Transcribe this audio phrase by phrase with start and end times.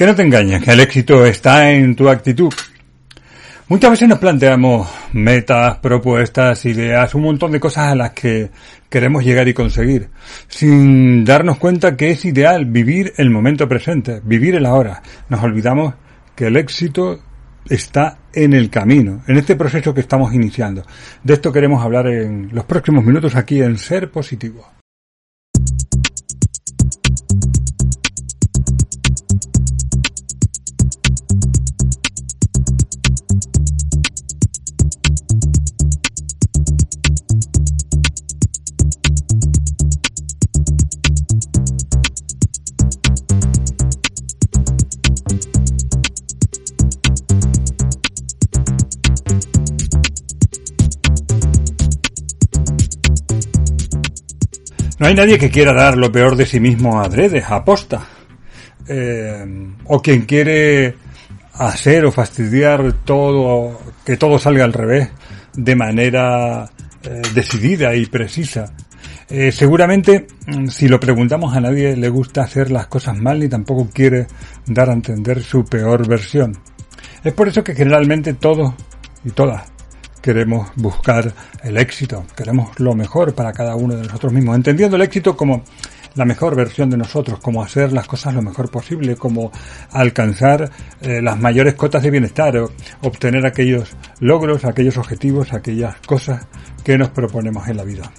[0.00, 2.50] Que no te engañes, que el éxito está en tu actitud.
[3.68, 8.50] Muchas veces nos planteamos metas, propuestas, ideas, un montón de cosas a las que
[8.88, 10.08] queremos llegar y conseguir,
[10.48, 15.02] sin darnos cuenta que es ideal vivir el momento presente, vivir el ahora.
[15.28, 15.92] Nos olvidamos
[16.34, 17.20] que el éxito
[17.68, 20.82] está en el camino, en este proceso que estamos iniciando.
[21.22, 24.79] De esto queremos hablar en los próximos minutos aquí en Ser Positivo.
[55.00, 58.06] No hay nadie que quiera dar lo peor de sí mismo a adrede, a posta.
[58.86, 60.94] Eh, o quien quiere
[61.54, 65.08] hacer o fastidiar todo, que todo salga al revés,
[65.54, 66.68] de manera
[67.02, 68.74] eh, decidida y precisa.
[69.30, 73.48] Eh, seguramente, mm, si lo preguntamos a nadie le gusta hacer las cosas mal ni
[73.48, 74.26] tampoco quiere
[74.66, 76.58] dar a entender su peor versión.
[77.24, 78.74] Es por eso que generalmente todos
[79.24, 79.69] y todas
[80.20, 81.32] queremos buscar
[81.62, 85.62] el éxito, queremos lo mejor para cada uno de nosotros mismos, entendiendo el éxito como
[86.14, 89.52] la mejor versión de nosotros, como hacer las cosas lo mejor posible, como
[89.92, 92.70] alcanzar eh, las mayores cotas de bienestar, o
[93.02, 96.46] obtener aquellos logros, aquellos objetivos, aquellas cosas
[96.82, 98.10] que nos proponemos en la vida.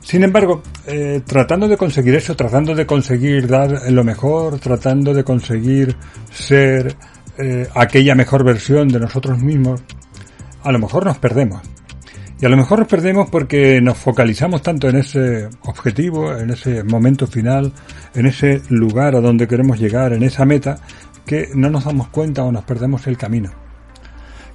[0.00, 5.24] Sin embargo, eh, tratando de conseguir eso, tratando de conseguir dar lo mejor, tratando de
[5.24, 5.96] conseguir
[6.30, 6.94] ser
[7.38, 9.82] eh, aquella mejor versión de nosotros mismos,
[10.66, 11.62] a lo mejor nos perdemos.
[12.40, 16.82] Y a lo mejor nos perdemos porque nos focalizamos tanto en ese objetivo, en ese
[16.82, 17.72] momento final,
[18.14, 20.80] en ese lugar a donde queremos llegar, en esa meta,
[21.24, 23.50] que no nos damos cuenta o nos perdemos el camino.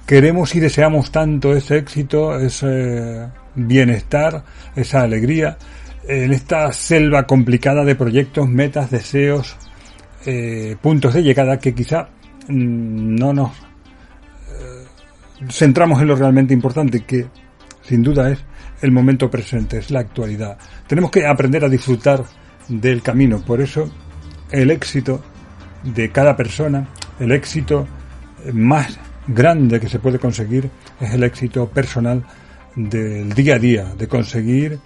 [0.06, 4.44] Queremos y deseamos tanto ese éxito, ese bienestar,
[4.76, 5.56] esa alegría,
[6.06, 9.56] en esta selva complicada de proyectos, metas, deseos,
[10.26, 12.08] eh, puntos de llegada que quizá
[12.48, 13.71] mm, no nos
[15.48, 17.26] centramos en lo realmente importante, que
[17.82, 18.38] sin duda es
[18.80, 20.58] el momento presente, es la actualidad.
[20.86, 22.24] Tenemos que aprender a disfrutar
[22.68, 23.40] del camino.
[23.44, 23.90] Por eso
[24.50, 25.22] el éxito
[25.82, 26.88] de cada persona,
[27.18, 27.86] el éxito
[28.52, 30.68] más grande que se puede conseguir
[31.00, 32.24] es el éxito personal
[32.74, 34.78] del día a día, de conseguir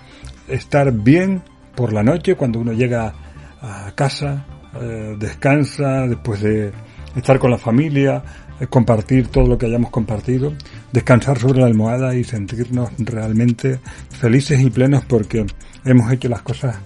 [0.48, 1.42] estar bien
[1.74, 3.14] por la noche cuando uno llega
[3.60, 4.44] a casa,
[4.80, 6.72] eh, descansa después de
[7.14, 8.22] estar con la familia,
[8.70, 10.52] compartir todo lo que hayamos compartido,
[10.92, 13.80] descansar sobre la almohada y sentirnos realmente
[14.10, 15.46] felices y plenos porque
[15.84, 16.76] hemos hecho las cosas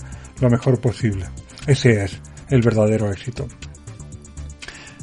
[0.41, 1.27] lo mejor posible.
[1.67, 3.47] Ese es el verdadero éxito.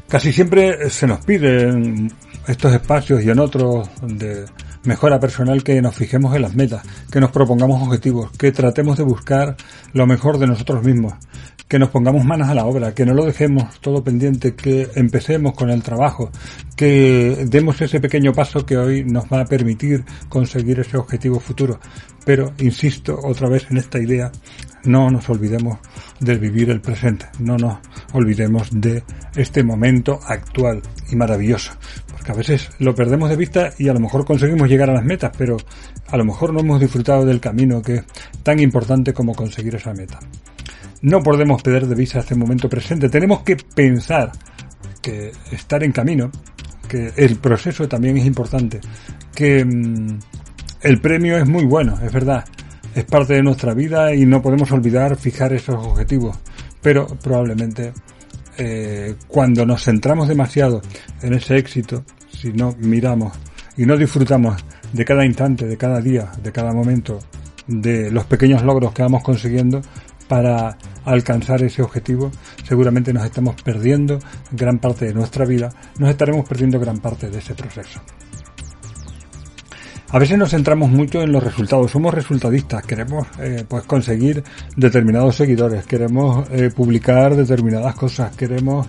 [0.07, 2.11] Casi siempre se nos pide en
[2.47, 4.45] estos espacios y en otros de
[4.83, 9.03] mejora personal que nos fijemos en las metas, que nos propongamos objetivos, que tratemos de
[9.03, 9.57] buscar
[9.93, 11.13] lo mejor de nosotros mismos,
[11.67, 15.53] que nos pongamos manos a la obra, que no lo dejemos todo pendiente, que empecemos
[15.53, 16.31] con el trabajo,
[16.75, 21.79] que demos ese pequeño paso que hoy nos va a permitir conseguir ese objetivo futuro.
[22.25, 24.31] Pero, insisto otra vez en esta idea,
[24.83, 25.79] no nos olvidemos
[26.19, 27.79] de vivir el presente, no nos
[28.13, 29.03] olvidemos de
[29.35, 31.73] este momento actual y maravilloso,
[32.11, 35.03] porque a veces lo perdemos de vista y a lo mejor conseguimos llegar a las
[35.03, 35.57] metas, pero
[36.07, 38.03] a lo mejor no hemos disfrutado del camino que es
[38.43, 40.19] tan importante como conseguir esa meta.
[41.01, 43.09] No podemos perder de vista este momento presente.
[43.09, 44.31] Tenemos que pensar
[45.01, 46.31] que estar en camino,
[46.87, 48.79] que el proceso también es importante,
[49.33, 50.19] que mm,
[50.81, 52.45] el premio es muy bueno, es verdad,
[52.95, 56.37] es parte de nuestra vida y no podemos olvidar fijar esos objetivos,
[56.81, 57.93] pero probablemente
[58.57, 60.81] eh, cuando nos centramos demasiado
[61.21, 63.33] en ese éxito, si no miramos
[63.77, 67.19] y no disfrutamos de cada instante, de cada día, de cada momento,
[67.67, 69.81] de los pequeños logros que vamos consiguiendo,
[70.27, 72.31] para alcanzar ese objetivo,
[72.63, 74.19] seguramente nos estamos perdiendo
[74.51, 75.69] gran parte de nuestra vida,
[75.99, 78.01] nos estaremos perdiendo gran parte de ese proceso.
[80.09, 84.41] A veces nos centramos mucho en los resultados, somos resultadistas, queremos eh, pues conseguir
[84.77, 88.87] determinados seguidores, queremos eh, publicar determinadas cosas, queremos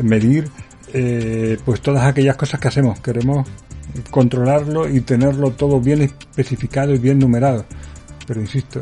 [0.00, 0.48] medir
[0.92, 3.48] eh, pues todas aquellas cosas que hacemos, queremos
[4.12, 7.64] controlarlo y tenerlo todo bien especificado y bien numerado.
[8.24, 8.80] Pero insisto,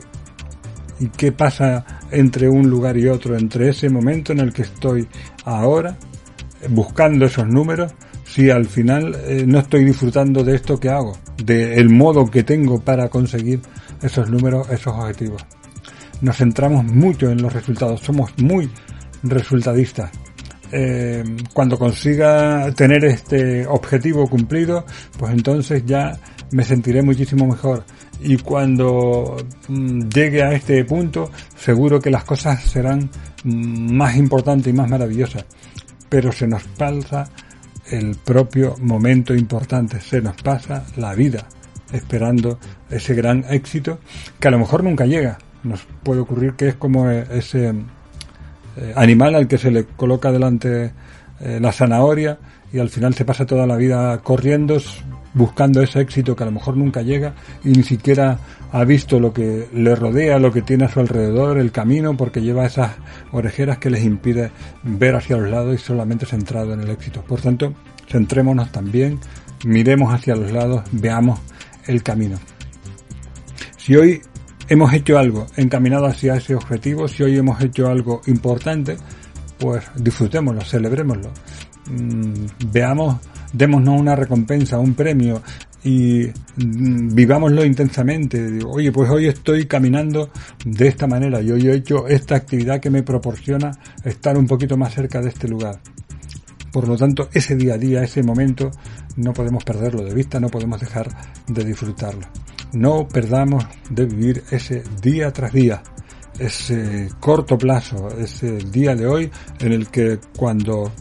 [1.01, 5.07] ¿y qué pasa entre un lugar y otro, entre ese momento en el que estoy
[5.45, 5.97] ahora,
[6.71, 7.93] buscando esos números,
[8.25, 12.81] si al final eh, no estoy disfrutando de esto que hago, del modo que tengo
[12.81, 13.61] para conseguir
[14.03, 15.45] esos números, esos objetivos.
[16.21, 18.69] Nos centramos mucho en los resultados, somos muy
[19.23, 20.11] resultadistas.
[20.71, 24.85] Eh, cuando consiga tener este objetivo cumplido,
[25.19, 26.19] pues entonces ya
[26.51, 27.85] me sentiré muchísimo mejor.
[28.21, 29.37] Y cuando
[29.69, 33.09] mm, llegue a este punto, seguro que las cosas serán
[33.45, 35.45] mm, más importantes y más maravillosas.
[36.09, 37.29] Pero se nos pasa
[37.91, 41.47] el propio momento importante, se nos pasa la vida
[41.93, 42.59] esperando
[42.91, 43.99] ese gran éxito
[44.39, 45.39] que a lo mejor nunca llega.
[45.63, 47.73] Nos puede ocurrir que es como ese
[48.81, 50.93] eh, animal al que se le coloca delante
[51.41, 52.39] eh, la zanahoria
[52.73, 54.79] y al final se pasa toda la vida corriendo
[55.35, 57.35] buscando ese éxito que a lo mejor nunca llega
[57.65, 58.39] y ni siquiera
[58.73, 62.43] ha visto lo que le rodea, lo que tiene a su alrededor, el camino, porque
[62.43, 62.93] lleva esas
[63.33, 64.51] orejeras que les impide
[64.83, 67.23] ver hacia los lados y solamente centrado en el éxito.
[67.23, 67.73] Por tanto,
[68.09, 69.19] centrémonos también,
[69.65, 71.41] miremos hacia los lados, veamos
[71.87, 72.37] el camino.
[73.77, 74.21] Si hoy
[74.69, 78.97] hemos hecho algo encaminado hacia ese objetivo, si hoy hemos hecho algo importante,
[79.59, 81.31] pues disfrutémoslo, celebrémoslo.
[81.91, 83.17] Mm, veamos,
[83.53, 85.43] démonos una recompensa, un premio
[85.85, 86.27] y
[86.57, 88.59] mm, vivámoslo intensamente.
[88.65, 90.31] oye, pues hoy estoy caminando
[90.65, 93.71] de esta manera y hoy he hecho esta actividad que me proporciona
[94.05, 95.81] estar un poquito más cerca de este lugar.
[96.71, 98.71] Por lo tanto, ese día a día, ese momento,
[99.17, 101.09] no podemos perderlo de vista, no podemos dejar
[101.47, 102.27] de disfrutarlo.
[102.73, 105.83] No perdamos de vivir ese día tras día,
[106.39, 109.31] ese corto plazo, ese día de hoy
[109.61, 110.93] en el que cuando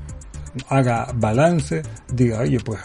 [0.70, 1.82] haga balance
[2.14, 2.80] diga, oye, pues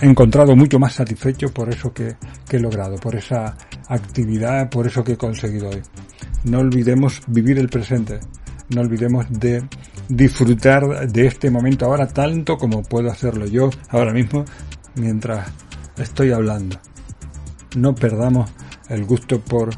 [0.00, 2.16] he encontrado mucho más satisfecho por eso que,
[2.48, 3.56] que he logrado, por esa
[3.88, 5.82] actividad, por eso que he conseguido hoy.
[6.44, 8.20] No olvidemos vivir el presente,
[8.70, 9.62] no olvidemos de
[10.08, 14.44] disfrutar de este momento ahora tanto como puedo hacerlo yo ahora mismo
[14.96, 15.48] mientras
[15.96, 16.76] estoy hablando
[17.76, 18.50] no perdamos
[18.88, 19.70] el gusto por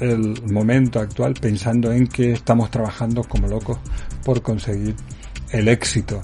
[0.00, 3.78] el momento actual pensando en que estamos trabajando como locos
[4.24, 4.94] por conseguir
[5.50, 6.20] el éxito,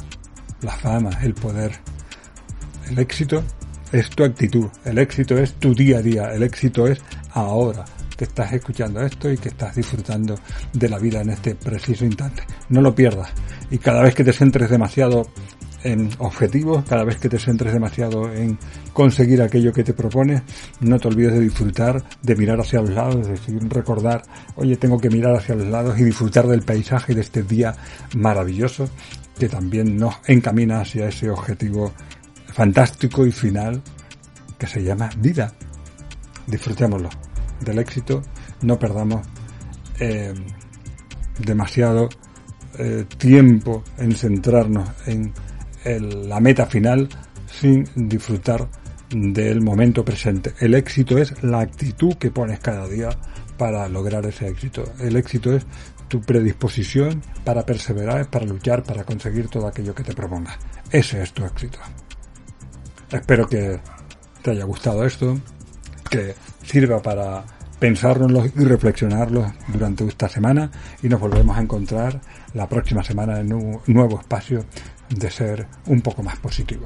[0.62, 1.72] la fama, el poder.
[2.88, 3.42] El éxito
[3.92, 7.00] es tu actitud, el éxito es tu día a día, el éxito es
[7.32, 7.84] ahora
[8.16, 10.38] que estás escuchando esto y que estás disfrutando
[10.72, 12.42] de la vida en este preciso instante.
[12.68, 13.30] No lo pierdas
[13.70, 15.26] y cada vez que te centres demasiado
[15.82, 18.58] en objetivos, cada vez que te centres demasiado en
[18.92, 20.42] conseguir aquello que te propones,
[20.80, 24.22] no te olvides de disfrutar, de mirar hacia los lados, de decir, recordar,
[24.56, 27.74] oye, tengo que mirar hacia los lados y disfrutar del paisaje de este día
[28.16, 28.88] maravilloso
[29.38, 31.92] que también nos encamina hacia ese objetivo
[32.52, 33.82] fantástico y final
[34.58, 35.52] que se llama vida.
[36.46, 37.08] Disfrutémoslo
[37.64, 38.22] del éxito,
[38.62, 39.26] no perdamos
[39.98, 40.34] eh,
[41.38, 42.08] demasiado
[42.78, 45.32] eh, tiempo en centrarnos en
[45.84, 47.08] la meta final
[47.46, 48.68] sin disfrutar
[49.10, 50.54] del momento presente.
[50.60, 53.10] El éxito es la actitud que pones cada día
[53.58, 54.84] para lograr ese éxito.
[55.00, 55.66] El éxito es
[56.08, 60.58] tu predisposición para perseverar, para luchar, para conseguir todo aquello que te propongas.
[60.90, 61.78] Ese es tu éxito.
[63.10, 63.80] Espero que
[64.42, 65.38] te haya gustado esto,
[66.08, 67.44] que sirva para
[67.78, 70.70] pensárnoslo y reflexionarlo durante esta semana
[71.02, 72.20] y nos volvemos a encontrar
[72.54, 74.64] la próxima semana en un nuevo espacio
[75.10, 76.84] de ser un poco más positivo.